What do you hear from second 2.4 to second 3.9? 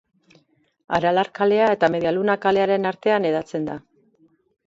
kalearen artean hedatzen da.